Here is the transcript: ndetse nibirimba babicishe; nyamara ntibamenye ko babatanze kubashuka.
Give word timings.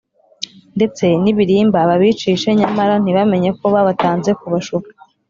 ndetse 0.77 1.05
nibirimba 1.21 1.79
babicishe; 1.89 2.49
nyamara 2.59 2.93
ntibamenye 3.03 3.49
ko 3.59 3.65
babatanze 3.73 4.31
kubashuka. 4.39 4.89